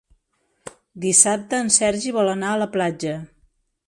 Dissabte 1.03 1.59
en 1.65 1.69
Sergi 1.75 2.13
vol 2.15 2.31
anar 2.31 2.55
a 2.55 2.63
la 2.63 2.69
platja. 2.77 3.13